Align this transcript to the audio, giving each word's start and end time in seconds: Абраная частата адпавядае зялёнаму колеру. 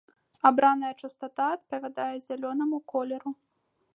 Абраная 0.49 0.93
частата 1.01 1.43
адпавядае 1.57 2.15
зялёнаму 2.27 2.77
колеру. 2.95 3.31